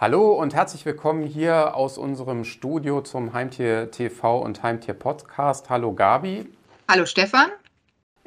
Hallo 0.00 0.30
und 0.34 0.54
herzlich 0.54 0.86
willkommen 0.86 1.24
hier 1.24 1.74
aus 1.74 1.98
unserem 1.98 2.44
Studio 2.44 3.00
zum 3.00 3.32
Heimtier 3.32 3.90
TV 3.90 4.38
und 4.38 4.62
Heimtier 4.62 4.94
Podcast. 4.94 5.70
Hallo 5.70 5.92
Gabi. 5.92 6.46
Hallo 6.88 7.04
Stefan. 7.04 7.50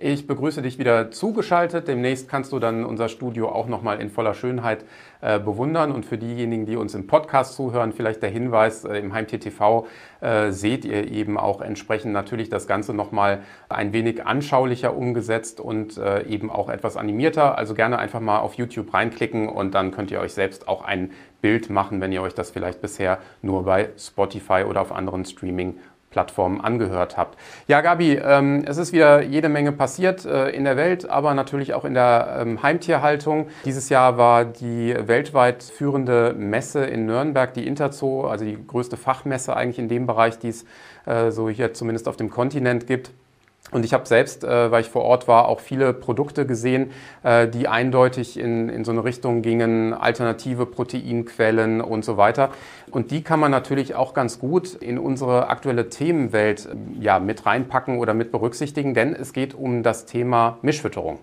Ich 0.03 0.25
begrüße 0.25 0.63
dich 0.63 0.79
wieder 0.79 1.11
zugeschaltet. 1.11 1.87
Demnächst 1.87 2.27
kannst 2.27 2.51
du 2.53 2.57
dann 2.57 2.85
unser 2.85 3.07
Studio 3.07 3.49
auch 3.49 3.67
nochmal 3.67 4.01
in 4.01 4.09
voller 4.09 4.33
Schönheit 4.33 4.83
äh, 5.21 5.37
bewundern. 5.37 5.91
Und 5.91 6.07
für 6.07 6.17
diejenigen, 6.17 6.65
die 6.65 6.75
uns 6.75 6.95
im 6.95 7.05
Podcast 7.05 7.53
zuhören, 7.53 7.93
vielleicht 7.93 8.23
der 8.23 8.31
Hinweis, 8.31 8.83
äh, 8.83 8.97
im 8.97 9.13
Heimtier 9.13 9.39
TV 9.39 9.85
äh, 10.21 10.49
seht 10.49 10.85
ihr 10.85 11.11
eben 11.11 11.37
auch 11.37 11.61
entsprechend 11.61 12.13
natürlich 12.13 12.49
das 12.49 12.65
Ganze 12.65 12.95
nochmal 12.95 13.43
ein 13.69 13.93
wenig 13.93 14.25
anschaulicher 14.25 14.97
umgesetzt 14.97 15.59
und 15.59 15.99
äh, 15.99 16.23
eben 16.23 16.49
auch 16.49 16.69
etwas 16.69 16.97
animierter. 16.97 17.59
Also 17.59 17.75
gerne 17.75 17.99
einfach 17.99 18.21
mal 18.21 18.39
auf 18.39 18.55
YouTube 18.55 18.91
reinklicken 18.95 19.49
und 19.49 19.75
dann 19.75 19.91
könnt 19.91 20.09
ihr 20.09 20.19
euch 20.19 20.33
selbst 20.33 20.67
auch 20.67 20.83
ein 20.83 21.11
Bild 21.41 21.69
machen, 21.69 22.01
wenn 22.01 22.11
ihr 22.11 22.23
euch 22.23 22.33
das 22.33 22.49
vielleicht 22.49 22.81
bisher 22.81 23.19
nur 23.43 23.65
bei 23.65 23.89
Spotify 23.97 24.63
oder 24.67 24.81
auf 24.81 24.91
anderen 24.91 25.25
Streaming 25.25 25.77
Plattformen 26.11 26.61
angehört 26.61 27.17
habt. 27.17 27.37
Ja, 27.67 27.81
Gabi, 27.81 28.13
ähm, 28.13 28.63
es 28.67 28.77
ist 28.77 28.91
wieder 28.91 29.21
jede 29.21 29.49
Menge 29.49 29.71
passiert 29.71 30.25
äh, 30.25 30.49
in 30.49 30.65
der 30.65 30.77
Welt, 30.77 31.09
aber 31.09 31.33
natürlich 31.33 31.73
auch 31.73 31.85
in 31.85 31.93
der 31.93 32.37
ähm, 32.41 32.61
Heimtierhaltung. 32.61 33.47
Dieses 33.65 33.89
Jahr 33.89 34.17
war 34.17 34.45
die 34.45 34.93
weltweit 35.07 35.63
führende 35.63 36.35
Messe 36.37 36.85
in 36.85 37.05
Nürnberg, 37.05 37.53
die 37.53 37.65
Interzoo, 37.65 38.25
also 38.25 38.45
die 38.45 38.57
größte 38.67 38.97
Fachmesse 38.97 39.55
eigentlich 39.55 39.79
in 39.79 39.87
dem 39.87 40.05
Bereich, 40.05 40.37
die 40.37 40.49
es 40.49 40.65
äh, 41.05 41.31
so 41.31 41.49
hier 41.49 41.73
zumindest 41.73 42.07
auf 42.07 42.17
dem 42.17 42.29
Kontinent 42.29 42.87
gibt. 42.87 43.11
Und 43.69 43.85
ich 43.85 43.93
habe 43.93 44.05
selbst, 44.05 44.43
äh, 44.43 44.71
weil 44.71 44.81
ich 44.81 44.89
vor 44.89 45.03
Ort 45.03 45.27
war, 45.27 45.47
auch 45.47 45.59
viele 45.59 45.93
Produkte 45.93 46.45
gesehen, 46.45 46.91
äh, 47.23 47.47
die 47.47 47.67
eindeutig 47.67 48.37
in, 48.37 48.69
in 48.69 48.83
so 48.83 48.91
eine 48.91 49.03
Richtung 49.03 49.41
gingen, 49.41 49.93
alternative 49.93 50.65
Proteinquellen 50.65 51.79
und 51.79 52.03
so 52.03 52.17
weiter. 52.17 52.49
Und 52.89 53.11
die 53.11 53.23
kann 53.23 53.39
man 53.39 53.51
natürlich 53.51 53.95
auch 53.95 54.13
ganz 54.13 54.39
gut 54.39 54.73
in 54.73 54.97
unsere 54.97 55.47
aktuelle 55.47 55.89
Themenwelt 55.89 56.65
äh, 56.65 57.01
ja, 57.01 57.19
mit 57.19 57.45
reinpacken 57.45 57.99
oder 57.99 58.13
mit 58.13 58.31
berücksichtigen, 58.31 58.93
denn 58.93 59.15
es 59.15 59.31
geht 59.31 59.53
um 59.53 59.83
das 59.83 60.05
Thema 60.05 60.57
Mischfütterung. 60.61 61.19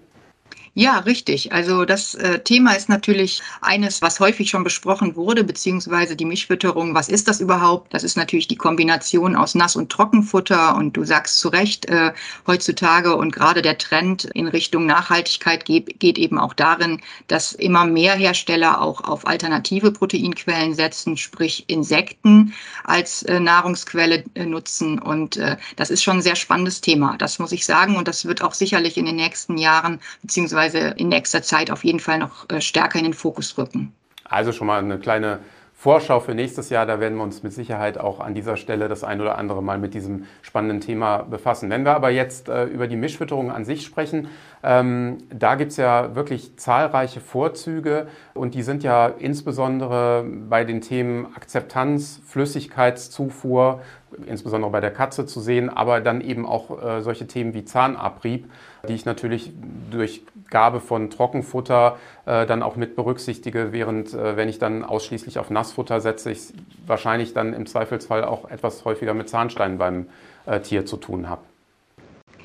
Ja, 0.75 0.99
richtig. 1.01 1.53
Also 1.53 1.85
das 1.85 2.15
äh, 2.15 2.41
Thema 2.41 2.73
ist 2.73 2.89
natürlich 2.89 3.43
eines, 3.61 4.01
was 4.01 4.21
häufig 4.21 4.49
schon 4.49 4.63
besprochen 4.63 5.17
wurde, 5.17 5.43
beziehungsweise 5.43 6.15
die 6.15 6.25
Mischfütterung. 6.25 6.95
Was 6.95 7.09
ist 7.09 7.27
das 7.27 7.41
überhaupt? 7.41 7.93
Das 7.93 8.05
ist 8.05 8.17
natürlich 8.17 8.47
die 8.47 8.57
Kombination 8.57 9.35
aus 9.35 9.55
Nass- 9.55 9.75
und 9.77 9.91
Trockenfutter. 9.91 10.77
Und 10.77 10.97
du 10.97 11.05
sagst 11.05 11.41
zu 11.41 11.49
Recht, 11.49 11.87
äh, 11.87 12.13
heutzutage 12.47 13.17
und 13.17 13.33
gerade 13.33 13.63
der 13.63 13.79
Trend 13.79 14.25
in 14.35 14.47
Richtung 14.47 14.87
Nachhaltigkeit 14.87 15.65
geht, 15.65 15.99
geht 15.99 16.19
eben 16.19 16.39
auch 16.39 16.55
darin, 16.55 17.01
dass 17.27 17.53
immer 17.53 17.85
mehr 17.85 18.15
Hersteller 18.15 18.81
auch 18.81 19.03
auf 19.03 19.27
alternative 19.27 19.91
Proteinquellen 19.91 20.75
setzen, 20.75 21.17
sprich 21.17 21.65
Insekten 21.69 22.55
als 22.85 23.23
äh, 23.25 23.41
Nahrungsquelle 23.41 24.23
äh, 24.35 24.47
nutzen. 24.47 25.01
Und 25.01 25.39
äh, 25.39 25.57
das 25.77 25.91
ist 25.91 26.05
schon 26.05 26.19
ein 26.19 26.23
sehr 26.23 26.37
spannendes 26.37 26.81
Thema. 26.81 27.17
Das 27.19 27.41
muss 27.41 27.51
ich 27.53 27.67
sagen. 27.67 27.97
Und 27.97 28.07
das 28.07 28.27
wird 28.27 28.43
auch 28.43 28.55
sicherlich 28.55 28.97
in 28.97 29.07
den 29.07 29.17
nächsten 29.17 29.59
Jahren 29.59 29.99
beziehungsweise 30.23 30.58
beziehungsweise 30.59 30.95
in 30.99 31.09
nächster 31.09 31.43
Zeit 31.43 31.71
auf 31.71 31.85
jeden 31.85 32.01
Fall 32.01 32.19
noch 32.19 32.49
äh, 32.51 32.61
stärker 32.61 32.99
in 32.99 33.05
den 33.05 33.15
Fokus 33.15 33.57
rücken. 33.59 33.93
Also 34.25 34.53
schon 34.53 34.67
mal 34.67 34.79
eine 34.79 34.99
kleine 34.99 35.41
Vorschau 35.75 36.19
für 36.19 36.35
nächstes 36.35 36.71
Jahr. 36.71 36.87
Da 36.87 36.99
werden 36.99 37.17
wir 37.17 37.23
uns 37.23 37.45
mit 37.45 37.53
Sicherheit 37.53 37.99
auch 37.99 38.19
an 38.19 38.35
dieser 38.35 38.57
Stelle 38.57 38.89
das 38.89 39.05
ein 39.05 39.21
oder 39.21 39.39
andere 39.39 39.63
Mal 39.63 39.79
mit 39.79 39.95
diesem 39.95 40.25
spannenden 40.43 40.81
Thema 40.81 41.19
befassen. 41.19 41.71
Wenn 41.71 41.85
wir 41.85 41.95
aber 41.95 42.11
jetzt 42.11 42.49
äh, 42.49 42.65
über 42.65 42.89
die 42.89 42.97
Mischfütterung 42.97 43.53
an 43.53 43.65
sich 43.65 43.85
sprechen, 43.85 44.27
ähm, 44.65 45.19
da 45.31 45.55
gibt 45.55 45.71
es 45.71 45.77
ja 45.77 46.17
wirklich 46.17 46.57
zahlreiche 46.57 47.21
Vorzüge 47.21 48.09
und 48.35 48.57
die 48.57 48.63
sind 48.63 48.83
ja 48.83 49.07
insbesondere 49.07 50.25
bei 50.49 50.65
den 50.65 50.81
Themen 50.81 51.27
Akzeptanz, 51.37 52.21
Flüssigkeitszufuhr, 52.27 53.81
insbesondere 54.27 54.71
bei 54.71 54.81
der 54.81 54.91
Katze 54.91 55.27
zu 55.27 55.41
sehen, 55.41 55.69
aber 55.71 56.01
dann 56.01 56.21
eben 56.21 56.47
auch 56.47 56.83
äh, 56.83 57.03
solche 57.03 57.27
Themen 57.27 57.55
wie 57.55 57.65
Zahnabrieb, 57.65 58.51
die 58.89 58.95
ich 58.95 59.05
natürlich 59.05 59.53
durch 59.91 60.23
Gabe 60.51 60.81
von 60.81 61.11
Trockenfutter 61.11 61.99
äh, 62.27 62.47
dann 62.47 62.63
auch 62.63 62.77
mit 62.77 62.97
berücksichtige, 62.97 63.73
während 63.73 64.15
äh, 64.15 64.37
wenn 64.37 64.49
ich 64.49 64.59
dann 64.59 64.85
ausschließlich 64.85 65.39
auf 65.39 65.51
Nassfutter 65.51 66.01
setze, 66.01 66.31
ich 66.31 66.53
wahrscheinlich 66.87 67.35
dann 67.35 67.53
im 67.53 67.67
Zweifelsfall 67.67 68.25
auch 68.25 68.51
etwas 68.51 68.85
häufiger 68.85 69.15
mit 69.15 69.29
Zahnsteinen 69.29 69.79
beim 69.79 70.07
äh, 70.47 70.61
Tier 70.61 70.87
zu 70.87 70.97
tun 70.97 71.29
habe. 71.29 71.43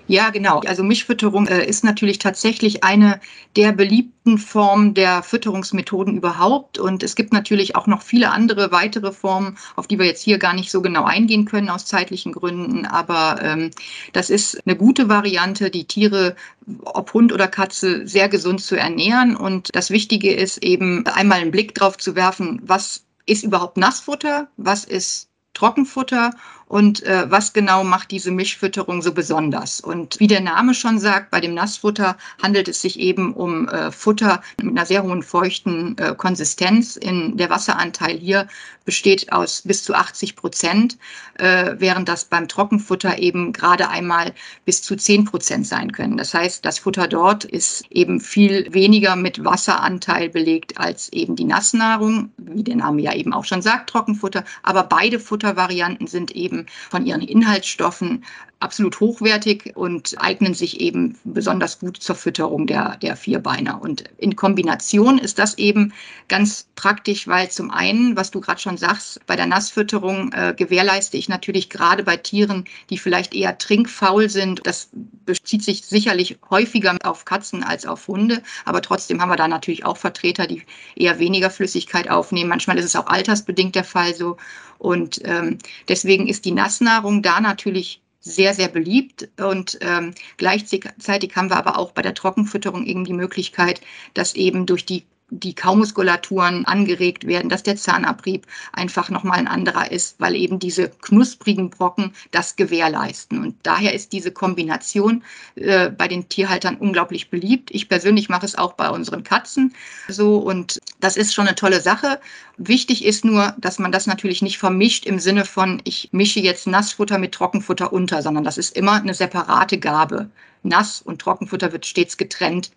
Ja, 0.08 0.32
genau. 0.32 0.60
Also 0.60 0.84
Mischfütterung 0.84 1.48
äh, 1.48 1.66
ist 1.66 1.86
natürlich 1.86 2.20
tatsächlich 2.20 2.84
eine 2.84 3.22
der 3.56 3.72
beliebten 3.72 4.38
Formen 4.38 4.94
der 4.94 5.24
Fütterungsmethoden 5.24 6.18
überhaupt. 6.18 6.78
Und 6.78 7.04
es 7.04 7.16
gibt 7.16 7.32
natürlich 7.32 7.78
auch 7.78 7.88
noch 7.88 8.02
viele 8.02 8.32
andere 8.32 8.74
weitere 8.74 9.14
Formen, 9.14 9.58
auf 9.78 9.88
die 9.88 9.98
wir 9.98 10.06
jetzt 10.06 10.22
hier 10.22 10.40
gar 10.40 10.54
nicht 10.54 10.72
so 10.72 10.82
genau 10.82 11.06
eingehen 11.06 11.46
können 11.46 11.70
aus 11.70 11.86
zeitlichen 11.86 12.34
Gründen. 12.34 12.86
Aber 12.86 13.42
ähm, 13.42 13.72
das 14.12 14.30
ist 14.30 14.60
eine 14.66 14.76
gute 14.76 15.08
Variante, 15.08 15.70
die 15.70 15.86
Tiere, 15.86 16.36
ob 16.84 17.14
Hund 17.14 17.32
oder 17.32 17.48
Katze, 17.48 18.06
sehr 18.06 18.28
gesund 18.28 18.62
zu 18.62 18.76
ernähren. 18.76 19.38
Und 19.38 19.70
das 19.74 19.90
Wichtige 19.90 20.34
ist 20.34 20.62
eben 20.64 21.08
einmal 21.08 21.40
einen 21.40 21.52
Blick 21.52 21.76
drauf 21.76 21.98
zu 21.98 22.16
werfen, 22.16 22.62
was 22.66 23.06
ist 23.26 23.44
überhaupt 23.44 23.78
Nassfutter, 23.78 24.50
was 24.58 24.84
ist 24.84 25.30
Trockenfutter 25.54 26.32
und 26.74 27.04
äh, 27.04 27.30
was 27.30 27.54
genau 27.54 27.84
macht 27.84 28.10
diese 28.10 28.32
Mischfütterung 28.32 29.04
so 29.04 29.12
besonders. 29.14 29.80
Und 29.80 30.20
wie 30.20 30.26
der 30.26 30.42
Name 30.42 30.74
schon 30.74 30.98
sagt, 30.98 31.30
bei 31.30 31.40
dem 31.40 31.54
Nassfutter 31.54 32.18
handelt 32.42 32.68
es 32.68 32.82
sich 32.82 33.00
eben 33.00 33.36
um 33.36 33.70
äh, 33.70 33.92
Futter 33.92 34.42
mit 34.60 34.72
einer 34.72 34.88
sehr 34.88 35.04
hohen 35.04 35.22
feuchten 35.22 35.96
äh, 36.00 36.16
Konsistenz. 36.18 36.96
In 36.96 37.38
der 37.38 37.52
Wasseranteil 37.52 38.18
hier 38.18 38.48
besteht 38.86 39.32
aus 39.32 39.62
bis 39.62 39.84
zu 39.84 39.94
80 39.94 40.36
Prozent, 40.36 40.98
äh, 41.36 41.76
während 41.78 42.10
das 42.10 42.26
beim 42.26 42.48
Trockenfutter 42.48 43.20
eben 43.20 43.54
gerade 43.54 43.90
einmal 43.90 44.34
bis 44.66 44.82
zu 44.82 44.96
10 44.96 45.26
Prozent 45.26 45.68
sein 45.68 45.92
können. 45.92 46.18
Das 46.18 46.34
heißt, 46.34 46.66
das 46.66 46.80
Futter 46.80 47.08
dort 47.08 47.46
ist 47.46 47.84
eben 47.92 48.20
viel 48.20 48.74
weniger 48.74 49.16
mit 49.16 49.46
Wasseranteil 49.46 50.30
belegt 50.30 50.80
als 50.80 51.14
eben 51.14 51.36
die 51.36 51.46
Nassnahrung, 51.46 52.32
wie 52.38 52.64
der 52.64 52.78
Name 52.78 53.04
ja 53.04 53.14
eben 53.14 53.32
auch 53.32 53.46
schon 53.46 53.62
sagt, 53.62 53.92
Trockenfutter. 53.92 54.44
Aber 54.64 54.84
beide 54.84 55.20
Futtervarianten 55.20 56.08
sind 56.08 56.32
eben 56.32 56.63
von 56.90 57.06
ihren 57.06 57.22
Inhaltsstoffen 57.22 58.24
absolut 58.64 59.00
hochwertig 59.00 59.74
und 59.76 60.16
eignen 60.18 60.54
sich 60.54 60.80
eben 60.80 61.18
besonders 61.26 61.80
gut 61.80 61.98
zur 61.98 62.16
Fütterung 62.16 62.66
der, 62.66 62.98
der 62.98 63.18
Vierbeiner. 63.18 63.82
Und 63.82 64.06
in 64.18 64.36
Kombination 64.36 65.18
ist 65.18 65.38
das 65.38 65.58
eben 65.58 65.94
ganz 66.30 66.68
praktisch, 66.76 67.28
weil 67.28 67.52
zum 67.52 67.72
einen, 67.72 68.16
was 68.16 68.32
du 68.32 68.40
gerade 68.40 68.62
schon 68.62 68.78
sagst, 68.78 69.20
bei 69.28 69.36
der 69.36 69.48
Nassfütterung 69.48 70.32
äh, 70.32 70.54
gewährleiste 70.58 71.18
ich 71.18 71.28
natürlich 71.28 71.70
gerade 71.70 72.04
bei 72.04 72.16
Tieren, 72.16 72.64
die 72.90 72.98
vielleicht 72.98 73.36
eher 73.36 73.58
trinkfaul 73.58 74.30
sind. 74.30 74.62
Das 74.64 74.90
bezieht 75.26 75.64
sich 75.64 75.86
sicherlich 75.86 76.38
häufiger 76.50 76.98
auf 77.04 77.26
Katzen 77.26 77.64
als 77.64 77.86
auf 77.86 78.08
Hunde, 78.08 78.42
aber 78.66 78.82
trotzdem 78.82 79.22
haben 79.22 79.30
wir 79.30 79.36
da 79.36 79.48
natürlich 79.48 79.86
auch 79.86 79.98
Vertreter, 79.98 80.48
die 80.48 80.64
eher 80.96 81.20
weniger 81.20 81.50
Flüssigkeit 81.50 82.10
aufnehmen. 82.10 82.50
Manchmal 82.50 82.78
ist 82.78 82.86
es 82.86 82.96
auch 82.96 83.08
altersbedingt 83.08 83.76
der 83.76 83.84
Fall 83.84 84.14
so. 84.14 84.38
Und 84.78 85.22
ähm, 85.24 85.60
deswegen 85.88 86.28
ist 86.28 86.46
die 86.46 86.52
Nassnahrung 86.52 87.22
da 87.22 87.40
natürlich 87.40 88.02
sehr, 88.20 88.54
sehr 88.54 88.70
beliebt. 88.70 89.30
Und 89.40 89.78
ähm, 89.82 90.14
gleichzeitig 90.38 91.36
haben 91.36 91.50
wir 91.50 91.58
aber 91.58 91.78
auch 91.78 91.92
bei 91.92 92.02
der 92.02 92.14
Trockenfütterung 92.14 92.86
eben 92.86 93.06
die 93.06 93.14
Möglichkeit, 93.14 93.82
dass 94.14 94.36
eben 94.36 94.66
durch 94.66 94.86
die 94.86 95.06
die 95.40 95.56
Kaumuskulaturen 95.56 96.66
angeregt 96.66 97.26
werden, 97.28 97.50
dass 97.50 97.64
der 97.64 97.76
Zahnabrieb 97.76 98.46
einfach 98.72 99.10
nochmal 99.10 99.40
ein 99.40 99.48
anderer 99.48 99.92
ist, 99.92 100.20
weil 100.20 100.36
eben 100.36 100.60
diese 100.60 100.90
knusprigen 100.90 101.70
Brocken 101.70 102.14
das 102.32 102.56
gewährleisten. 102.56 103.40
Und 103.40 103.56
daher 103.64 103.94
ist 103.94 104.14
diese 104.14 104.32
Kombination 104.32 105.24
äh, 105.56 105.90
bei 105.90 106.08
den 106.08 106.30
Tierhaltern 106.30 106.78
unglaublich 106.78 107.30
beliebt. 107.30 107.72
Ich 107.72 107.90
persönlich 107.90 108.30
mache 108.30 108.46
es 108.46 108.56
auch 108.56 108.74
bei 108.74 108.90
unseren 108.90 109.24
Katzen 109.24 109.74
so 110.08 110.38
und 110.38 110.80
das 111.00 111.18
ist 111.18 111.34
schon 111.34 111.48
eine 111.48 111.56
tolle 111.56 111.82
Sache. 111.82 112.20
Wichtig 112.58 113.04
ist 113.04 113.26
nur, 113.26 113.54
dass 113.58 113.80
man 113.80 113.92
das 113.92 114.08
natürlich 114.08 114.42
nicht 114.42 114.58
vermischt 114.58 115.06
im 115.06 115.20
Sinne 115.20 115.46
von, 115.46 115.82
ich 115.84 116.10
mische 116.12 116.40
jetzt 116.40 116.68
Nassfutter 116.68 117.18
mit 117.18 117.34
Trockenfutter 117.34 117.92
unter, 117.92 118.22
sondern 118.22 118.44
das 118.44 118.58
ist 118.58 118.76
immer 118.78 118.94
eine 118.94 119.14
separate 119.14 119.80
Gabe. 119.80 120.30
Nass- 120.62 121.02
und 121.02 121.20
Trockenfutter 121.20 121.72
wird 121.72 121.86
stets 121.86 122.18
getrennt 122.18 122.72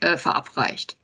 äh, 0.00 0.16
verabreicht. 0.16 0.96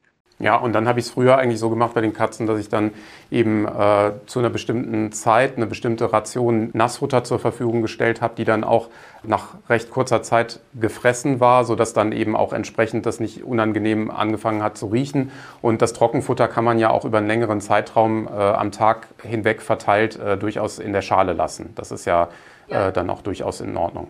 Ja, 0.43 0.57
und 0.57 0.73
dann 0.73 0.89
habe 0.89 0.99
ich 0.99 1.07
es 1.07 1.13
früher 1.13 1.39
eigentlich 1.39 1.61
so 1.61 1.71
gemacht 1.71 1.95
bei 1.95 2.01
den 2.01 2.13
Katzen, 2.13 2.49
dass 2.49 2.59
ich 2.59 2.69
dann 2.69 2.91
eben 3.31 3.65
äh, 3.65 4.11
zu 4.27 4.41
einer 4.41 4.51
bestimmten 4.51 5.13
Zeit 5.13 5.57
eine 5.57 5.67
bestimmte 5.67 6.13
Ration 6.13 6.71
Nassfutter 6.73 7.23
zur 7.23 7.39
Verfügung 7.39 7.81
gestellt 7.81 8.21
habe, 8.21 8.35
die 8.37 8.45
dann 8.45 8.65
auch 8.65 8.89
nach 9.23 9.55
recht 9.69 9.91
kurzer 9.91 10.21
Zeit 10.23 10.59
gefressen 10.75 11.39
war, 11.39 11.65
sodass 11.65 11.93
dann 11.93 12.11
eben 12.11 12.35
auch 12.35 12.53
entsprechend 12.53 13.07
das 13.07 13.21
nicht 13.21 13.45
unangenehm 13.45 14.11
angefangen 14.11 14.65
hat 14.65 14.77
zu 14.77 14.87
riechen. 14.87 15.31
Und 15.61 15.81
das 15.81 15.93
Trockenfutter 15.93 16.49
kann 16.49 16.65
man 16.65 16.81
ja 16.81 16.91
auch 16.91 17.05
über 17.05 17.19
einen 17.19 17.29
längeren 17.29 17.61
Zeitraum 17.61 18.27
äh, 18.27 18.31
am 18.33 18.73
Tag 18.73 19.07
hinweg 19.23 19.63
verteilt 19.63 20.19
äh, 20.19 20.37
durchaus 20.37 20.81
in 20.81 20.93
der 20.93 21.03
Schale 21.03 21.35
lassen. 21.35 21.71
Das 21.77 21.93
ist 21.93 22.05
ja, 22.05 22.31
ja. 22.67 22.89
Äh, 22.89 22.93
dann 22.93 23.11
auch 23.11 23.23
durchaus 23.23 23.61
in 23.61 23.77
Ordnung. 23.77 24.09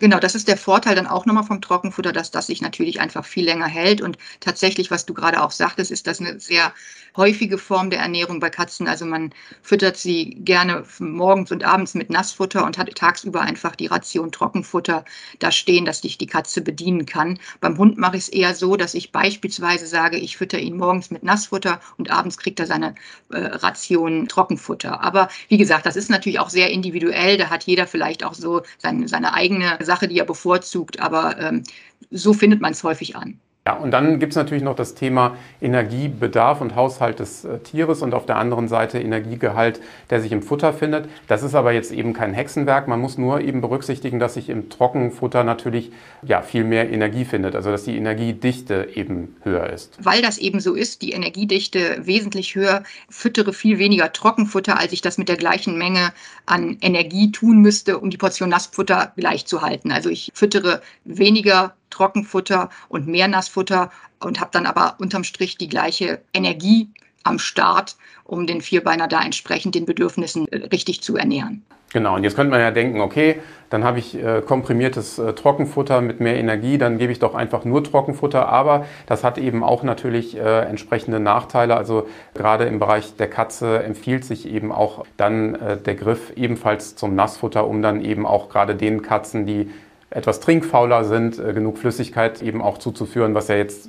Genau, 0.00 0.18
das 0.18 0.34
ist 0.34 0.48
der 0.48 0.56
Vorteil 0.56 0.94
dann 0.96 1.06
auch 1.06 1.26
nochmal 1.26 1.44
vom 1.44 1.60
Trockenfutter, 1.60 2.12
dass 2.12 2.30
das 2.30 2.46
sich 2.46 2.60
natürlich 2.62 3.00
einfach 3.00 3.24
viel 3.24 3.44
länger 3.44 3.66
hält. 3.66 4.00
Und 4.00 4.16
tatsächlich, 4.40 4.90
was 4.90 5.04
du 5.06 5.12
gerade 5.14 5.42
auch 5.42 5.50
sagtest, 5.52 5.90
ist 5.92 6.06
das 6.08 6.20
eine 6.20 6.40
sehr 6.40 6.72
häufige 7.16 7.58
Form 7.58 7.90
der 7.90 8.00
Ernährung 8.00 8.40
bei 8.40 8.48
Katzen. 8.50 8.88
Also 8.88 9.04
man 9.04 9.32
füttert 9.62 9.96
sie 9.98 10.36
gerne 10.40 10.84
morgens 11.00 11.52
und 11.52 11.64
abends 11.64 11.94
mit 11.94 12.08
Nassfutter 12.10 12.64
und 12.64 12.78
hat 12.78 12.92
tagsüber 12.94 13.42
einfach 13.42 13.76
die 13.76 13.86
Ration 13.88 14.32
Trockenfutter 14.32 15.04
da 15.38 15.52
stehen, 15.52 15.84
dass 15.84 16.00
sich 16.00 16.16
die 16.18 16.26
Katze 16.26 16.62
bedienen 16.62 17.04
kann. 17.06 17.38
Beim 17.60 17.76
Hund 17.76 17.98
mache 17.98 18.16
ich 18.16 18.22
es 18.24 18.28
eher 18.30 18.54
so, 18.54 18.76
dass 18.76 18.94
ich 18.94 19.12
beispielsweise 19.12 19.86
sage, 19.86 20.16
ich 20.18 20.36
fütter 20.36 20.58
ihn 20.58 20.76
morgens 20.78 21.10
mit 21.10 21.22
Nassfutter 21.22 21.80
und 21.98 22.10
abends 22.10 22.38
kriegt 22.38 22.58
er 22.60 22.66
seine 22.66 22.94
äh, 23.30 23.38
Ration 23.38 24.28
Trockenfutter. 24.28 25.00
Aber 25.02 25.28
wie 25.48 25.58
gesagt, 25.58 25.86
das 25.86 25.96
ist 25.96 26.10
natürlich 26.10 26.38
auch 26.40 26.50
sehr 26.50 26.70
individuell. 26.70 27.36
Da 27.36 27.50
hat 27.50 27.64
jeder 27.64 27.86
vielleicht 27.86 28.24
auch 28.24 28.34
so 28.34 28.62
seine, 28.78 29.08
seine 29.08 29.34
eigene 29.34 29.78
Sache, 29.90 30.08
die 30.08 30.18
er 30.18 30.24
bevorzugt, 30.24 31.00
aber 31.00 31.36
ähm, 31.38 31.64
so 32.10 32.32
findet 32.32 32.60
man 32.60 32.72
es 32.72 32.84
häufig 32.84 33.16
an. 33.16 33.40
Ja, 33.66 33.74
und 33.74 33.90
dann 33.90 34.18
gibt 34.18 34.32
es 34.32 34.36
natürlich 34.36 34.62
noch 34.62 34.74
das 34.74 34.94
Thema 34.94 35.36
Energiebedarf 35.60 36.62
und 36.62 36.76
Haushalt 36.76 37.18
des 37.18 37.44
äh, 37.44 37.58
Tieres 37.58 38.00
und 38.00 38.14
auf 38.14 38.24
der 38.24 38.36
anderen 38.36 38.68
Seite 38.68 38.98
Energiegehalt, 38.98 39.82
der 40.08 40.22
sich 40.22 40.32
im 40.32 40.42
Futter 40.42 40.72
findet. 40.72 41.10
Das 41.28 41.42
ist 41.42 41.54
aber 41.54 41.72
jetzt 41.72 41.92
eben 41.92 42.14
kein 42.14 42.32
Hexenwerk. 42.32 42.88
Man 42.88 43.00
muss 43.00 43.18
nur 43.18 43.42
eben 43.42 43.60
berücksichtigen, 43.60 44.18
dass 44.18 44.34
sich 44.34 44.48
im 44.48 44.70
Trockenfutter 44.70 45.44
natürlich 45.44 45.92
ja, 46.22 46.40
viel 46.40 46.64
mehr 46.64 46.90
Energie 46.90 47.26
findet, 47.26 47.54
also 47.54 47.70
dass 47.70 47.84
die 47.84 47.98
Energiedichte 47.98 48.88
eben 48.94 49.36
höher 49.42 49.68
ist. 49.68 49.98
Weil 50.02 50.22
das 50.22 50.38
eben 50.38 50.60
so 50.60 50.72
ist, 50.72 51.02
die 51.02 51.12
Energiedichte 51.12 52.00
wesentlich 52.06 52.54
höher, 52.54 52.82
füttere 53.10 53.52
viel 53.52 53.78
weniger 53.78 54.10
Trockenfutter, 54.10 54.78
als 54.78 54.92
ich 54.92 55.02
das 55.02 55.18
mit 55.18 55.28
der 55.28 55.36
gleichen 55.36 55.76
Menge 55.76 56.14
an 56.46 56.78
Energie 56.80 57.30
tun 57.30 57.58
müsste, 57.58 57.98
um 57.98 58.08
die 58.08 58.16
Portion 58.16 58.48
Nassfutter 58.48 59.12
gleich 59.16 59.44
zu 59.44 59.60
halten. 59.60 59.92
Also 59.92 60.08
ich 60.08 60.30
füttere 60.32 60.80
weniger 61.04 61.74
Trockenfutter 61.90 62.70
und 62.88 63.06
mehr 63.06 63.28
Nassfutter 63.28 63.90
und 64.20 64.40
habe 64.40 64.50
dann 64.52 64.66
aber 64.66 64.96
unterm 64.98 65.24
Strich 65.24 65.58
die 65.58 65.68
gleiche 65.68 66.20
Energie 66.32 66.90
am 67.22 67.38
Start, 67.38 67.96
um 68.24 68.46
den 68.46 68.60
Vierbeiner 68.60 69.08
da 69.08 69.20
entsprechend 69.22 69.74
den 69.74 69.86
Bedürfnissen 69.86 70.48
äh, 70.48 70.56
richtig 70.68 71.02
zu 71.02 71.16
ernähren. 71.16 71.64
Genau, 71.92 72.14
und 72.14 72.22
jetzt 72.22 72.36
könnte 72.36 72.52
man 72.52 72.60
ja 72.60 72.70
denken, 72.70 73.00
okay, 73.00 73.40
dann 73.68 73.82
habe 73.82 73.98
ich 73.98 74.16
äh, 74.16 74.42
komprimiertes 74.42 75.18
äh, 75.18 75.32
Trockenfutter 75.32 76.00
mit 76.00 76.20
mehr 76.20 76.36
Energie, 76.36 76.78
dann 76.78 76.98
gebe 76.98 77.10
ich 77.10 77.18
doch 77.18 77.34
einfach 77.34 77.64
nur 77.64 77.82
Trockenfutter, 77.82 78.48
aber 78.48 78.86
das 79.06 79.24
hat 79.24 79.38
eben 79.38 79.64
auch 79.64 79.82
natürlich 79.82 80.36
äh, 80.36 80.60
entsprechende 80.60 81.18
Nachteile. 81.18 81.76
Also 81.76 82.06
gerade 82.34 82.66
im 82.66 82.78
Bereich 82.78 83.16
der 83.16 83.28
Katze 83.28 83.82
empfiehlt 83.82 84.24
sich 84.24 84.46
eben 84.48 84.70
auch 84.70 85.04
dann 85.16 85.56
äh, 85.56 85.76
der 85.78 85.96
Griff 85.96 86.32
ebenfalls 86.36 86.94
zum 86.94 87.16
Nassfutter, 87.16 87.66
um 87.66 87.82
dann 87.82 88.04
eben 88.04 88.24
auch 88.24 88.50
gerade 88.50 88.76
den 88.76 89.02
Katzen, 89.02 89.44
die 89.44 89.68
etwas 90.10 90.40
trinkfauler 90.40 91.04
sind, 91.04 91.38
äh, 91.38 91.52
genug 91.52 91.78
Flüssigkeit 91.78 92.42
eben 92.42 92.60
auch 92.60 92.78
zuzuführen, 92.78 93.34
was 93.34 93.48
ja 93.48 93.56
jetzt 93.56 93.88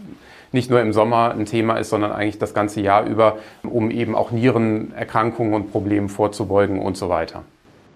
nicht 0.51 0.69
nur 0.69 0.81
im 0.81 0.93
Sommer 0.93 1.31
ein 1.31 1.45
Thema 1.45 1.77
ist, 1.77 1.89
sondern 1.89 2.11
eigentlich 2.11 2.37
das 2.37 2.53
ganze 2.53 2.81
Jahr 2.81 3.05
über, 3.05 3.37
um 3.63 3.89
eben 3.89 4.15
auch 4.15 4.31
Nierenerkrankungen 4.31 5.53
und 5.53 5.71
Problemen 5.71 6.09
vorzubeugen 6.09 6.79
und 6.79 6.97
so 6.97 7.09
weiter. 7.09 7.43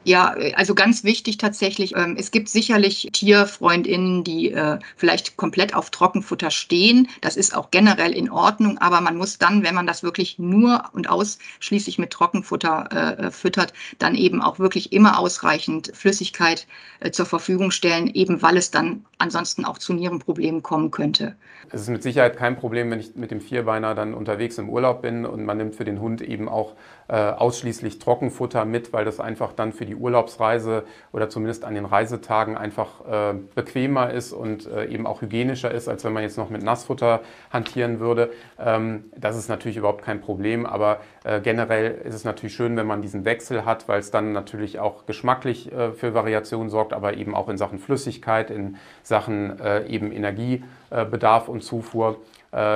Ja, 0.06 0.36
also 0.54 0.76
ganz 0.76 1.04
wichtig 1.04 1.40
tatsächlich. 1.40 1.96
Ähm, 1.96 2.16
es 2.18 2.30
gibt 2.30 2.48
sicherlich 2.48 3.10
Tierfreundinnen, 3.12 4.24
die 4.24 4.52
äh, 4.52 4.78
vielleicht 4.96 5.36
komplett 5.36 5.74
auf 5.74 5.90
Trockenfutter 5.90 6.52
stehen. 6.52 7.08
Das 7.22 7.36
ist 7.36 7.58
auch 7.58 7.72
generell 7.72 8.12
in 8.12 8.30
Ordnung, 8.30 8.78
aber 8.78 9.02
man 9.02 9.18
muss 9.18 9.40
dann, 9.40 9.64
wenn 9.64 9.74
man 9.74 9.88
das 9.88 10.04
wirklich 10.04 10.38
nur 10.38 10.84
und 10.94 11.10
ausschließlich 11.10 11.98
mit 11.98 12.12
Trockenfutter 12.12 13.18
äh, 13.18 13.32
füttert, 13.32 13.74
dann 13.98 14.14
eben 14.14 14.44
auch 14.44 14.60
wirklich 14.60 14.94
immer 14.94 15.18
ausreichend 15.18 15.92
Flüssigkeit 15.96 16.68
äh, 17.00 17.10
zur 17.10 17.26
Verfügung 17.26 17.72
stellen, 17.72 18.08
eben 18.14 18.44
weil 18.44 18.58
es 18.58 18.70
dann 18.70 19.06
ansonsten 19.18 19.66
auch 19.66 19.80
zu 19.80 19.92
Nierenproblemen 19.94 20.62
kommen 20.62 20.92
könnte. 20.92 21.36
Es 21.72 21.82
ist 21.82 21.90
mit 21.90 22.04
Sicherheit 22.04 22.38
kein 22.38 22.58
Problem, 22.58 22.92
wenn 22.92 23.00
ich 23.00 23.16
mit 23.16 23.32
dem 23.32 23.42
Vierbeiner 23.42 23.96
dann 23.96 24.14
unterwegs 24.14 24.60
im 24.60 24.70
Urlaub 24.70 25.02
bin 25.02 25.26
und 25.26 25.46
man 25.46 25.58
nimmt 25.58 25.74
für 25.74 25.86
den 25.86 26.00
Hund 26.00 26.22
eben 26.22 26.48
auch 26.48 26.76
ausschließlich 27.08 28.00
Trockenfutter 28.00 28.66
mit, 28.66 28.92
weil 28.92 29.06
das 29.06 29.20
einfach 29.20 29.54
dann 29.54 29.74
für 29.74 29.86
die 29.86 29.95
Urlaubsreise 29.96 30.84
oder 31.12 31.30
zumindest 31.30 31.66
an 31.66 31.76
den 31.76 31.86
Reisetagen 31.86 32.58
einfach 32.58 33.06
äh, 33.06 33.34
bequemer 33.56 34.12
ist 34.12 34.34
und 34.34 34.68
äh, 34.68 34.86
eben 34.86 35.08
auch 35.08 35.22
hygienischer 35.22 35.72
ist, 35.72 35.88
als 35.88 36.04
wenn 36.04 36.14
man 36.14 36.24
jetzt 36.24 36.38
noch 36.38 36.50
mit 36.50 36.64
Nassfutter 36.64 37.22
hantieren 37.52 38.00
würde. 38.00 38.32
Ähm, 38.60 39.06
das 39.18 39.38
ist 39.38 39.50
natürlich 39.50 39.78
überhaupt 39.78 40.04
kein 40.04 40.22
Problem, 40.22 40.66
aber 40.66 41.00
äh, 41.24 41.42
generell 41.42 41.92
ist 42.04 42.16
es 42.16 42.24
natürlich 42.24 42.56
schön, 42.56 42.78
wenn 42.78 42.88
man 42.88 43.02
diesen 43.02 43.26
Wechsel 43.26 43.66
hat, 43.66 43.88
weil 43.88 44.00
es 44.00 44.12
dann 44.12 44.32
natürlich 44.32 44.80
auch 44.80 45.06
geschmacklich 45.06 45.72
äh, 45.72 45.92
für 45.92 46.14
Variationen 46.14 46.70
sorgt, 46.70 46.94
aber 46.94 47.16
eben 47.16 47.36
auch 47.36 47.50
in 47.50 47.58
Sachen 47.58 47.80
Flüssigkeit, 47.80 48.52
in 48.52 48.78
Sachen 49.04 49.60
äh, 49.60 49.86
eben 49.88 50.12
Energiebedarf 50.12 51.48
und 51.48 51.62
Zufuhr 51.62 52.18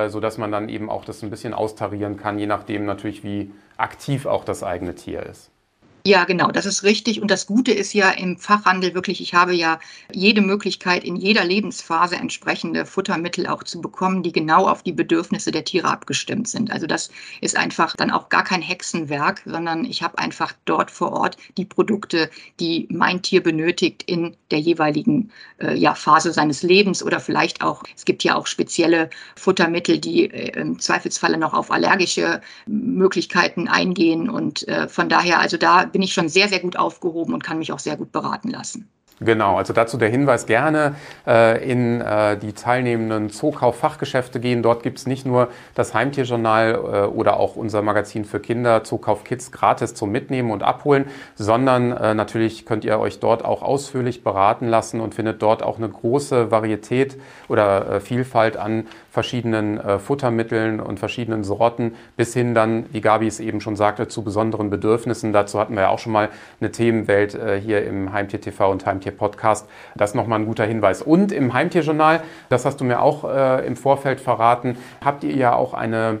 sodass 0.08 0.36
man 0.36 0.52
dann 0.52 0.68
eben 0.68 0.90
auch 0.90 1.06
das 1.06 1.22
ein 1.22 1.30
bisschen 1.30 1.54
austarieren 1.54 2.18
kann, 2.18 2.38
je 2.38 2.46
nachdem 2.46 2.84
natürlich, 2.84 3.24
wie 3.24 3.50
aktiv 3.78 4.26
auch 4.26 4.44
das 4.44 4.62
eigene 4.62 4.94
Tier 4.94 5.22
ist. 5.24 5.50
Ja, 6.06 6.24
genau, 6.24 6.50
das 6.50 6.64
ist 6.64 6.82
richtig. 6.82 7.20
Und 7.20 7.30
das 7.30 7.46
Gute 7.46 7.72
ist 7.72 7.92
ja 7.92 8.08
im 8.10 8.38
Fachhandel 8.38 8.94
wirklich, 8.94 9.20
ich 9.20 9.34
habe 9.34 9.52
ja 9.52 9.78
jede 10.10 10.40
Möglichkeit, 10.40 11.04
in 11.04 11.14
jeder 11.14 11.44
Lebensphase 11.44 12.16
entsprechende 12.16 12.86
Futtermittel 12.86 13.46
auch 13.46 13.62
zu 13.64 13.82
bekommen, 13.82 14.22
die 14.22 14.32
genau 14.32 14.66
auf 14.66 14.82
die 14.82 14.92
Bedürfnisse 14.94 15.50
der 15.50 15.64
Tiere 15.64 15.88
abgestimmt 15.88 16.48
sind. 16.48 16.70
Also 16.70 16.86
das 16.86 17.10
ist 17.42 17.54
einfach 17.54 17.96
dann 17.96 18.10
auch 18.10 18.30
gar 18.30 18.44
kein 18.44 18.62
Hexenwerk, 18.62 19.42
sondern 19.44 19.84
ich 19.84 20.02
habe 20.02 20.16
einfach 20.18 20.54
dort 20.64 20.90
vor 20.90 21.12
Ort 21.12 21.36
die 21.58 21.66
Produkte, 21.66 22.30
die 22.60 22.88
mein 22.90 23.20
Tier 23.20 23.42
benötigt 23.42 24.02
in 24.04 24.34
der 24.50 24.60
jeweiligen 24.60 25.30
äh, 25.58 25.74
ja, 25.76 25.94
Phase 25.94 26.32
seines 26.32 26.62
Lebens 26.62 27.02
oder 27.02 27.20
vielleicht 27.20 27.62
auch, 27.62 27.82
es 27.94 28.06
gibt 28.06 28.24
ja 28.24 28.36
auch 28.36 28.46
spezielle 28.46 29.10
Futtermittel, 29.36 29.98
die 29.98 30.30
äh, 30.30 30.58
im 30.58 30.78
Zweifelsfalle 30.78 31.36
noch 31.36 31.52
auf 31.52 31.70
allergische 31.70 32.40
Möglichkeiten 32.66 33.68
eingehen. 33.68 34.30
Und 34.30 34.66
äh, 34.66 34.88
von 34.88 35.10
daher, 35.10 35.40
also 35.40 35.58
da 35.58 35.89
bin 35.92 36.02
ich 36.02 36.12
schon 36.14 36.28
sehr, 36.28 36.48
sehr 36.48 36.60
gut 36.60 36.76
aufgehoben 36.76 37.34
und 37.34 37.44
kann 37.44 37.58
mich 37.58 37.72
auch 37.72 37.78
sehr 37.78 37.96
gut 37.96 38.12
beraten 38.12 38.48
lassen. 38.50 38.88
Genau, 39.22 39.58
also 39.58 39.74
dazu 39.74 39.98
der 39.98 40.08
Hinweis 40.08 40.46
gerne 40.46 40.94
äh, 41.26 41.62
in 41.70 42.00
äh, 42.00 42.38
die 42.38 42.54
teilnehmenden 42.54 43.28
Zookauf-Fachgeschäfte 43.28 44.40
gehen. 44.40 44.62
Dort 44.62 44.82
gibt 44.82 44.98
es 44.98 45.06
nicht 45.06 45.26
nur 45.26 45.48
das 45.74 45.92
Heimtierjournal 45.92 46.72
äh, 46.72 46.76
oder 47.06 47.38
auch 47.38 47.54
unser 47.54 47.82
Magazin 47.82 48.24
für 48.24 48.40
Kinder 48.40 48.82
Zookauf 48.82 49.24
Kids 49.24 49.52
gratis 49.52 49.92
zum 49.92 50.10
Mitnehmen 50.10 50.50
und 50.50 50.62
Abholen, 50.62 51.04
sondern 51.34 51.92
äh, 51.92 52.14
natürlich 52.14 52.64
könnt 52.64 52.86
ihr 52.86 52.98
euch 52.98 53.20
dort 53.20 53.44
auch 53.44 53.60
ausführlich 53.60 54.24
beraten 54.24 54.68
lassen 54.68 55.02
und 55.02 55.14
findet 55.14 55.42
dort 55.42 55.62
auch 55.62 55.76
eine 55.76 55.90
große 55.90 56.50
Varietät 56.50 57.20
oder 57.48 57.96
äh, 57.96 58.00
Vielfalt 58.00 58.56
an 58.56 58.86
verschiedenen 59.10 59.78
äh, 59.78 59.98
Futtermitteln 59.98 60.80
und 60.80 60.98
verschiedenen 60.98 61.44
Sorten 61.44 61.94
bis 62.16 62.32
hin 62.32 62.54
dann, 62.54 62.86
wie 62.92 63.02
Gabi 63.02 63.26
es 63.26 63.38
eben 63.38 63.60
schon 63.60 63.76
sagte, 63.76 64.08
zu 64.08 64.22
besonderen 64.22 64.70
Bedürfnissen. 64.70 65.34
Dazu 65.34 65.60
hatten 65.60 65.74
wir 65.74 65.82
ja 65.82 65.88
auch 65.90 65.98
schon 65.98 66.12
mal 66.12 66.30
eine 66.60 66.70
Themenwelt 66.70 67.38
hier 67.62 67.84
im 67.84 68.12
Heimtier 68.12 68.40
TV 68.40 68.70
und 68.70 68.86
Heimtier 68.86 69.09
Heimtier-Podcast. 69.10 69.68
Das 69.96 70.10
ist 70.10 70.16
nochmal 70.16 70.40
ein 70.40 70.46
guter 70.46 70.64
Hinweis. 70.64 71.02
Und 71.02 71.32
im 71.32 71.52
Heimtierjournal, 71.52 72.22
das 72.48 72.64
hast 72.64 72.80
du 72.80 72.84
mir 72.84 73.02
auch 73.02 73.24
äh, 73.24 73.66
im 73.66 73.76
Vorfeld 73.76 74.20
verraten, 74.20 74.76
habt 75.04 75.24
ihr 75.24 75.34
ja 75.34 75.54
auch 75.54 75.74
eine 75.74 76.20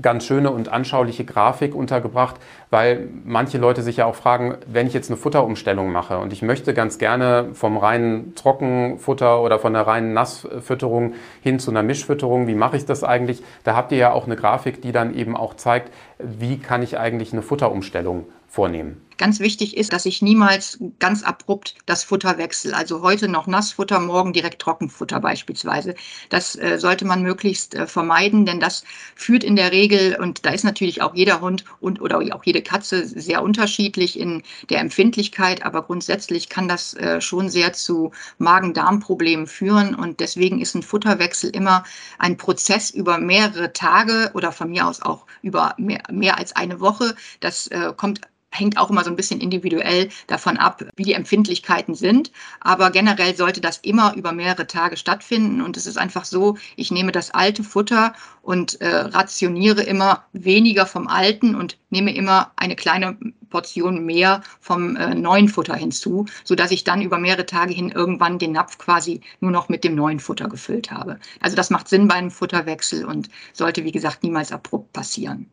ganz 0.00 0.24
schöne 0.24 0.50
und 0.50 0.70
anschauliche 0.70 1.26
Grafik 1.26 1.74
untergebracht, 1.74 2.36
weil 2.70 3.10
manche 3.24 3.58
Leute 3.58 3.82
sich 3.82 3.98
ja 3.98 4.06
auch 4.06 4.14
fragen, 4.14 4.56
wenn 4.66 4.86
ich 4.86 4.94
jetzt 4.94 5.10
eine 5.10 5.18
Futterumstellung 5.18 5.92
mache 5.92 6.16
und 6.16 6.32
ich 6.32 6.40
möchte 6.40 6.72
ganz 6.72 6.96
gerne 6.96 7.50
vom 7.52 7.76
reinen 7.76 8.34
Trockenfutter 8.34 9.42
oder 9.42 9.58
von 9.58 9.74
der 9.74 9.86
reinen 9.86 10.14
Nassfütterung 10.14 11.12
hin 11.42 11.58
zu 11.58 11.70
einer 11.70 11.82
Mischfütterung, 11.82 12.46
wie 12.46 12.54
mache 12.54 12.78
ich 12.78 12.86
das 12.86 13.04
eigentlich? 13.04 13.42
Da 13.64 13.76
habt 13.76 13.92
ihr 13.92 13.98
ja 13.98 14.12
auch 14.12 14.24
eine 14.24 14.36
Grafik, 14.36 14.80
die 14.80 14.92
dann 14.92 15.14
eben 15.14 15.36
auch 15.36 15.52
zeigt, 15.54 15.92
wie 16.18 16.58
kann 16.58 16.82
ich 16.82 16.98
eigentlich 16.98 17.34
eine 17.34 17.42
Futterumstellung 17.42 18.24
vornehmen. 18.48 19.02
Ganz 19.22 19.38
wichtig 19.38 19.76
ist, 19.76 19.92
dass 19.92 20.04
ich 20.04 20.20
niemals 20.20 20.80
ganz 20.98 21.22
abrupt 21.22 21.76
das 21.86 22.02
Futter 22.02 22.38
wechsle. 22.38 22.74
Also 22.74 23.02
heute 23.02 23.28
noch 23.28 23.46
Nassfutter, 23.46 24.00
morgen 24.00 24.32
direkt 24.32 24.60
Trockenfutter 24.60 25.20
beispielsweise. 25.20 25.94
Das 26.28 26.56
äh, 26.56 26.76
sollte 26.76 27.04
man 27.04 27.22
möglichst 27.22 27.76
äh, 27.76 27.86
vermeiden, 27.86 28.46
denn 28.46 28.58
das 28.58 28.82
führt 29.14 29.44
in 29.44 29.54
der 29.54 29.70
Regel, 29.70 30.16
und 30.20 30.44
da 30.44 30.50
ist 30.50 30.64
natürlich 30.64 31.02
auch 31.02 31.14
jeder 31.14 31.40
Hund 31.40 31.64
und 31.78 32.00
oder 32.00 32.18
auch 32.34 32.42
jede 32.42 32.62
Katze 32.62 33.06
sehr 33.06 33.44
unterschiedlich 33.44 34.18
in 34.18 34.42
der 34.70 34.80
Empfindlichkeit, 34.80 35.64
aber 35.64 35.82
grundsätzlich 35.82 36.48
kann 36.48 36.66
das 36.66 36.94
äh, 36.94 37.20
schon 37.20 37.48
sehr 37.48 37.72
zu 37.72 38.10
Magen-Darm-Problemen 38.38 39.46
führen. 39.46 39.94
Und 39.94 40.18
deswegen 40.18 40.60
ist 40.60 40.74
ein 40.74 40.82
Futterwechsel 40.82 41.50
immer 41.50 41.84
ein 42.18 42.38
Prozess 42.38 42.90
über 42.90 43.18
mehrere 43.18 43.72
Tage 43.72 44.32
oder 44.34 44.50
von 44.50 44.70
mir 44.70 44.88
aus 44.88 45.00
auch 45.00 45.26
über 45.42 45.76
mehr, 45.78 46.02
mehr 46.10 46.38
als 46.38 46.56
eine 46.56 46.80
Woche. 46.80 47.14
Das 47.38 47.68
äh, 47.68 47.92
kommt 47.96 48.20
hängt 48.52 48.78
auch 48.78 48.90
immer 48.90 49.02
so 49.02 49.10
ein 49.10 49.16
bisschen 49.16 49.40
individuell 49.40 50.08
davon 50.26 50.58
ab, 50.58 50.84
wie 50.96 51.04
die 51.04 51.14
Empfindlichkeiten 51.14 51.94
sind. 51.94 52.30
Aber 52.60 52.90
generell 52.90 53.34
sollte 53.34 53.60
das 53.60 53.78
immer 53.78 54.14
über 54.14 54.32
mehrere 54.32 54.66
Tage 54.66 54.96
stattfinden. 54.96 55.62
Und 55.62 55.76
es 55.76 55.86
ist 55.86 55.98
einfach 55.98 56.24
so, 56.24 56.56
ich 56.76 56.90
nehme 56.90 57.12
das 57.12 57.32
alte 57.32 57.64
Futter 57.64 58.14
und 58.42 58.80
äh, 58.80 58.88
rationiere 58.88 59.82
immer 59.82 60.24
weniger 60.32 60.86
vom 60.86 61.08
alten 61.08 61.54
und 61.54 61.78
nehme 61.90 62.14
immer 62.14 62.52
eine 62.56 62.76
kleine 62.76 63.16
Portion 63.50 64.04
mehr 64.04 64.42
vom 64.60 64.96
äh, 64.96 65.14
neuen 65.14 65.48
Futter 65.48 65.74
hinzu, 65.74 66.26
sodass 66.44 66.70
ich 66.70 66.84
dann 66.84 67.02
über 67.02 67.18
mehrere 67.18 67.46
Tage 67.46 67.72
hin 67.72 67.90
irgendwann 67.90 68.38
den 68.38 68.52
Napf 68.52 68.78
quasi 68.78 69.20
nur 69.40 69.50
noch 69.50 69.68
mit 69.68 69.84
dem 69.84 69.94
neuen 69.94 70.20
Futter 70.20 70.48
gefüllt 70.48 70.90
habe. 70.90 71.18
Also 71.40 71.56
das 71.56 71.70
macht 71.70 71.88
Sinn 71.88 72.08
bei 72.08 72.14
einem 72.14 72.30
Futterwechsel 72.30 73.04
und 73.04 73.28
sollte, 73.52 73.84
wie 73.84 73.92
gesagt, 73.92 74.22
niemals 74.22 74.52
abrupt 74.52 74.92
passieren. 74.92 75.48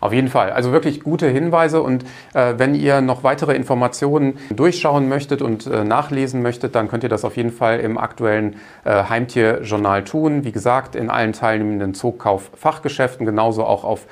Auf 0.00 0.12
jeden 0.12 0.28
Fall. 0.28 0.50
Also 0.50 0.70
wirklich 0.70 1.00
gute 1.00 1.28
Hinweise. 1.28 1.82
Und 1.82 2.04
äh, 2.34 2.54
wenn 2.58 2.74
ihr 2.74 3.00
noch 3.00 3.24
weitere 3.24 3.54
Informationen 3.54 4.38
durchschauen 4.50 5.08
möchtet 5.08 5.40
und 5.40 5.66
äh, 5.66 5.82
nachlesen 5.82 6.42
möchtet, 6.42 6.74
dann 6.74 6.88
könnt 6.88 7.04
ihr 7.04 7.08
das 7.08 7.24
auf 7.24 7.36
jeden 7.36 7.50
Fall 7.50 7.80
im 7.80 7.96
aktuellen 7.96 8.56
äh, 8.84 9.04
Heimtierjournal 9.04 10.04
tun. 10.04 10.44
Wie 10.44 10.52
gesagt, 10.52 10.94
in 10.94 11.08
allen 11.08 11.32
teilnehmenden 11.32 11.94
Zookkauf-Fachgeschäften, 11.94 13.24
genauso 13.24 13.64
auch 13.64 13.84
auf 13.84 14.06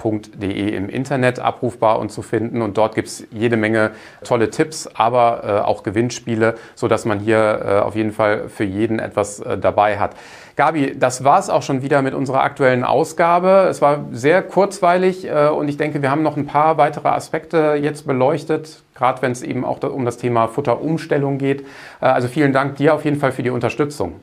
www.zookkauf.de 0.00 0.74
im 0.74 0.88
Internet 0.88 1.38
abrufbar 1.38 1.98
und 1.98 2.10
zu 2.10 2.22
finden. 2.22 2.62
Und 2.62 2.76
dort 2.76 2.94
gibt 2.94 3.08
es 3.08 3.26
jede 3.30 3.56
Menge 3.56 3.92
tolle 4.24 4.50
Tipps, 4.50 4.88
aber 4.94 5.42
äh, 5.44 5.66
auch 5.66 5.82
Gewinnspiele, 5.82 6.54
sodass 6.74 7.04
man 7.04 7.20
hier 7.20 7.60
äh, 7.64 7.78
auf 7.80 7.96
jeden 7.96 8.12
Fall 8.12 8.48
für 8.48 8.64
jeden 8.64 8.98
etwas 8.98 9.40
äh, 9.40 9.58
dabei 9.58 9.98
hat. 9.98 10.16
Gabi, 10.56 10.98
das 10.98 11.24
war 11.24 11.38
es 11.38 11.48
auch 11.48 11.62
schon 11.62 11.82
wieder 11.82 12.02
mit 12.02 12.12
unserer 12.12 12.42
aktuellen 12.42 12.84
Ausgabe. 12.84 13.66
Es 13.70 13.80
war 13.80 14.04
sehr 14.12 14.42
kurzweilig 14.42 15.26
äh, 15.26 15.48
und 15.48 15.68
ich 15.68 15.76
denke, 15.76 16.02
wir 16.02 16.10
haben 16.10 16.22
noch 16.22 16.36
ein 16.36 16.46
paar 16.46 16.76
weitere 16.76 17.08
Aspekte 17.08 17.78
jetzt 17.80 18.06
beleuchtet, 18.06 18.82
gerade 18.94 19.22
wenn 19.22 19.32
es 19.32 19.42
eben 19.42 19.64
auch 19.64 19.82
um 19.82 20.04
das 20.04 20.18
Thema 20.18 20.48
Futterumstellung 20.48 21.38
geht. 21.38 21.62
Äh, 22.00 22.06
also 22.06 22.28
vielen 22.28 22.52
Dank 22.52 22.76
dir 22.76 22.94
auf 22.94 23.04
jeden 23.04 23.18
Fall 23.18 23.32
für 23.32 23.42
die 23.42 23.50
Unterstützung. 23.50 24.20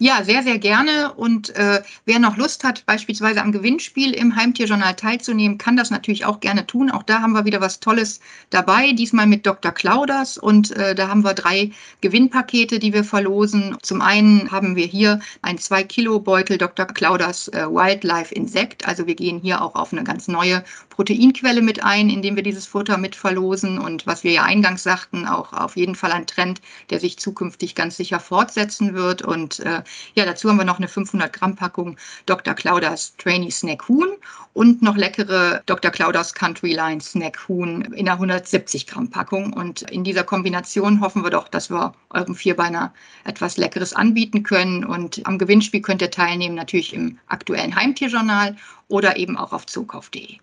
Ja, 0.00 0.22
sehr, 0.22 0.44
sehr 0.44 0.58
gerne. 0.58 1.12
Und 1.14 1.54
äh, 1.56 1.82
wer 2.04 2.20
noch 2.20 2.36
Lust 2.36 2.62
hat, 2.62 2.86
beispielsweise 2.86 3.42
am 3.42 3.50
Gewinnspiel 3.50 4.12
im 4.12 4.36
Heimtierjournal 4.36 4.94
teilzunehmen, 4.94 5.58
kann 5.58 5.76
das 5.76 5.90
natürlich 5.90 6.24
auch 6.24 6.38
gerne 6.38 6.66
tun. 6.68 6.88
Auch 6.92 7.02
da 7.02 7.20
haben 7.20 7.32
wir 7.32 7.44
wieder 7.44 7.60
was 7.60 7.80
Tolles 7.80 8.20
dabei, 8.50 8.92
diesmal 8.92 9.26
mit 9.26 9.44
Dr. 9.44 9.72
Clauders. 9.72 10.38
Und 10.38 10.70
äh, 10.70 10.94
da 10.94 11.08
haben 11.08 11.24
wir 11.24 11.34
drei 11.34 11.72
Gewinnpakete, 12.00 12.78
die 12.78 12.92
wir 12.92 13.02
verlosen. 13.02 13.76
Zum 13.82 14.00
einen 14.00 14.52
haben 14.52 14.76
wir 14.76 14.86
hier 14.86 15.18
ein 15.42 15.58
2-Kilo-Beutel 15.58 16.58
Dr. 16.58 16.86
Clauders 16.86 17.48
äh, 17.48 17.66
Wildlife 17.68 18.32
Insekt. 18.32 18.86
Also 18.86 19.08
wir 19.08 19.16
gehen 19.16 19.40
hier 19.40 19.62
auch 19.62 19.74
auf 19.74 19.92
eine 19.92 20.04
ganz 20.04 20.28
neue 20.28 20.62
Proteinquelle 20.98 21.62
mit 21.62 21.84
ein, 21.84 22.10
indem 22.10 22.34
wir 22.34 22.42
dieses 22.42 22.66
Futter 22.66 22.98
mit 22.98 23.14
verlosen. 23.14 23.78
Und 23.78 24.04
was 24.08 24.24
wir 24.24 24.32
ja 24.32 24.42
eingangs 24.42 24.82
sagten, 24.82 25.28
auch 25.28 25.52
auf 25.52 25.76
jeden 25.76 25.94
Fall 25.94 26.10
ein 26.10 26.26
Trend, 26.26 26.60
der 26.90 26.98
sich 26.98 27.20
zukünftig 27.20 27.76
ganz 27.76 27.96
sicher 27.96 28.18
fortsetzen 28.18 28.94
wird. 28.94 29.22
Und 29.22 29.60
äh, 29.60 29.84
ja, 30.16 30.24
dazu 30.24 30.48
haben 30.48 30.56
wir 30.56 30.64
noch 30.64 30.78
eine 30.78 30.88
500 30.88 31.32
Gramm 31.32 31.54
Packung 31.54 31.96
Dr. 32.26 32.52
Claudas 32.54 33.14
Trainee 33.16 33.52
Snack 33.52 33.88
Huhn 33.88 34.08
und 34.54 34.82
noch 34.82 34.96
leckere 34.96 35.62
Dr. 35.66 35.92
Claudas 35.92 36.34
Country 36.34 36.74
Line 36.74 37.00
Snack 37.00 37.46
Huhn 37.46 37.82
in 37.82 38.08
einer 38.08 38.14
170 38.14 38.88
Gramm 38.88 39.08
Packung. 39.08 39.52
Und 39.52 39.82
in 39.92 40.02
dieser 40.02 40.24
Kombination 40.24 41.00
hoffen 41.00 41.22
wir 41.22 41.30
doch, 41.30 41.46
dass 41.46 41.70
wir 41.70 41.92
eurem 42.10 42.34
Vierbeiner 42.34 42.92
etwas 43.22 43.56
Leckeres 43.56 43.92
anbieten 43.92 44.42
können. 44.42 44.84
Und 44.84 45.24
am 45.28 45.38
Gewinnspiel 45.38 45.80
könnt 45.80 46.02
ihr 46.02 46.10
teilnehmen, 46.10 46.56
natürlich 46.56 46.92
im 46.92 47.20
aktuellen 47.28 47.76
Heimtierjournal 47.76 48.56
oder 48.88 49.16
eben 49.16 49.36
auch 49.36 49.52
auf 49.52 49.64
zukauf.de. 49.64 50.38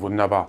Wunderbar. 0.00 0.48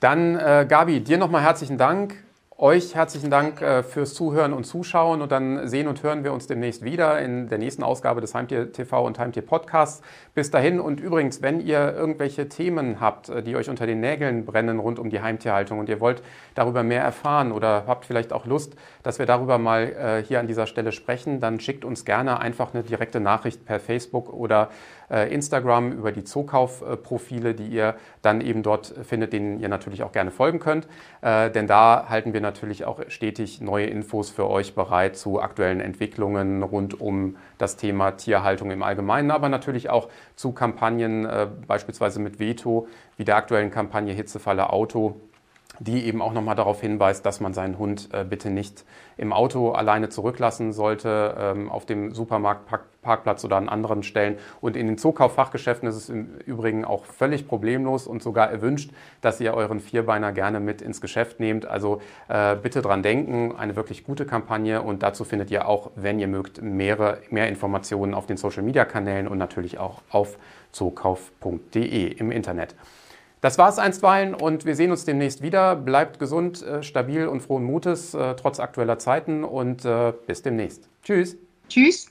Dann, 0.00 0.36
äh, 0.36 0.66
Gabi, 0.68 1.00
dir 1.00 1.16
nochmal 1.16 1.42
herzlichen 1.42 1.78
Dank. 1.78 2.16
Euch 2.58 2.94
herzlichen 2.94 3.30
Dank 3.30 3.60
äh, 3.60 3.82
fürs 3.82 4.14
Zuhören 4.14 4.52
und 4.52 4.64
Zuschauen 4.64 5.20
und 5.22 5.32
dann 5.32 5.66
sehen 5.66 5.88
und 5.88 6.02
hören 6.04 6.22
wir 6.22 6.32
uns 6.32 6.46
demnächst 6.46 6.84
wieder 6.84 7.20
in 7.20 7.48
der 7.48 7.58
nächsten 7.58 7.82
Ausgabe 7.82 8.20
des 8.20 8.36
Heimtier 8.36 8.70
TV 8.70 9.04
und 9.04 9.18
Heimtier 9.18 9.42
Podcasts. 9.42 10.02
Bis 10.34 10.52
dahin 10.52 10.78
und 10.78 11.00
übrigens, 11.00 11.42
wenn 11.42 11.60
ihr 11.60 11.92
irgendwelche 11.92 12.48
Themen 12.48 13.00
habt, 13.00 13.30
äh, 13.30 13.42
die 13.42 13.56
euch 13.56 13.68
unter 13.68 13.86
den 13.86 13.98
Nägeln 13.98 14.44
brennen 14.44 14.78
rund 14.78 14.98
um 14.98 15.10
die 15.10 15.20
Heimtierhaltung 15.20 15.80
und 15.80 15.88
ihr 15.88 15.98
wollt 15.98 16.22
darüber 16.54 16.84
mehr 16.84 17.02
erfahren 17.02 17.50
oder 17.50 17.84
habt 17.86 18.04
vielleicht 18.04 18.32
auch 18.32 18.46
Lust, 18.46 18.76
dass 19.02 19.18
wir 19.18 19.26
darüber 19.26 19.58
mal 19.58 19.88
äh, 19.88 20.22
hier 20.22 20.38
an 20.38 20.46
dieser 20.46 20.66
Stelle 20.66 20.92
sprechen, 20.92 21.40
dann 21.40 21.58
schickt 21.58 21.84
uns 21.84 22.04
gerne 22.04 22.38
einfach 22.38 22.74
eine 22.74 22.84
direkte 22.84 23.18
Nachricht 23.18 23.64
per 23.64 23.80
Facebook 23.80 24.32
oder 24.32 24.68
Instagram 25.12 25.92
über 25.92 26.10
die 26.10 26.24
Zookauf-Profile, 26.24 27.54
die 27.54 27.68
ihr 27.68 27.96
dann 28.22 28.40
eben 28.40 28.62
dort 28.62 28.94
findet, 29.04 29.32
denen 29.32 29.60
ihr 29.60 29.68
natürlich 29.68 30.02
auch 30.02 30.12
gerne 30.12 30.30
folgen 30.30 30.58
könnt. 30.58 30.88
Denn 31.22 31.66
da 31.66 32.06
halten 32.08 32.32
wir 32.32 32.40
natürlich 32.40 32.62
natürlich 32.62 32.84
auch 32.84 33.00
stetig 33.08 33.60
neue 33.60 33.86
Infos 33.86 34.30
für 34.30 34.48
euch 34.48 34.74
bereit 34.74 35.16
zu 35.16 35.40
aktuellen 35.40 35.80
Entwicklungen 35.80 36.62
rund 36.62 37.00
um 37.00 37.36
das 37.58 37.76
Thema 37.76 38.12
Tierhaltung 38.12 38.70
im 38.70 38.82
Allgemeinen, 38.82 39.30
aber 39.30 39.48
natürlich 39.48 39.90
auch 39.90 40.08
zu 40.36 40.52
Kampagnen, 40.52 41.24
äh, 41.24 41.48
beispielsweise 41.66 42.20
mit 42.20 42.38
Veto, 42.38 42.86
wie 43.16 43.24
der 43.24 43.36
aktuellen 43.36 43.70
Kampagne 43.70 44.12
Hitzefalle 44.12 44.70
Auto 44.70 45.16
die 45.78 46.04
eben 46.06 46.22
auch 46.22 46.32
nochmal 46.32 46.54
darauf 46.54 46.80
hinweist, 46.80 47.24
dass 47.24 47.40
man 47.40 47.54
seinen 47.54 47.78
Hund 47.78 48.08
äh, 48.12 48.24
bitte 48.24 48.50
nicht 48.50 48.84
im 49.16 49.32
Auto 49.32 49.72
alleine 49.72 50.08
zurücklassen 50.08 50.72
sollte, 50.72 51.34
ähm, 51.38 51.70
auf 51.70 51.86
dem 51.86 52.14
Supermarktparkplatz 52.14 53.44
oder 53.44 53.56
an 53.56 53.68
anderen 53.68 54.02
Stellen. 54.02 54.36
Und 54.60 54.76
in 54.76 54.86
den 54.86 54.98
Zukauffachgeschäften 54.98 55.88
ist 55.88 55.96
es 55.96 56.08
im 56.08 56.38
Übrigen 56.46 56.84
auch 56.84 57.04
völlig 57.04 57.46
problemlos 57.46 58.06
und 58.06 58.22
sogar 58.22 58.50
erwünscht, 58.50 58.90
dass 59.20 59.40
ihr 59.40 59.54
euren 59.54 59.80
Vierbeiner 59.80 60.32
gerne 60.32 60.60
mit 60.60 60.82
ins 60.82 61.00
Geschäft 61.00 61.40
nehmt. 61.40 61.66
Also 61.66 62.00
äh, 62.28 62.56
bitte 62.56 62.82
dran 62.82 63.02
denken, 63.02 63.54
eine 63.56 63.76
wirklich 63.76 64.04
gute 64.04 64.26
Kampagne 64.26 64.82
und 64.82 65.02
dazu 65.02 65.24
findet 65.24 65.50
ihr 65.50 65.68
auch, 65.68 65.90
wenn 65.94 66.18
ihr 66.18 66.28
mögt, 66.28 66.62
mehrere, 66.62 67.18
mehr 67.30 67.48
Informationen 67.48 68.14
auf 68.14 68.26
den 68.26 68.36
Social-Media-Kanälen 68.36 69.28
und 69.28 69.38
natürlich 69.38 69.78
auch 69.78 70.02
auf 70.10 70.38
zookauf.de 70.72 72.06
im 72.12 72.30
Internet. 72.30 72.74
Das 73.42 73.58
war 73.58 73.68
es 73.68 73.80
einstweilen 73.80 74.34
und 74.34 74.64
wir 74.66 74.76
sehen 74.76 74.92
uns 74.92 75.04
demnächst 75.04 75.42
wieder. 75.42 75.74
Bleibt 75.74 76.20
gesund, 76.20 76.62
äh, 76.62 76.84
stabil 76.84 77.26
und 77.26 77.40
frohen 77.40 77.64
Mutes, 77.64 78.14
äh, 78.14 78.36
trotz 78.36 78.60
aktueller 78.60 79.00
Zeiten 79.00 79.42
und 79.42 79.84
äh, 79.84 80.12
bis 80.28 80.42
demnächst. 80.42 80.88
Tschüss. 81.02 81.36
Tschüss. 81.68 82.06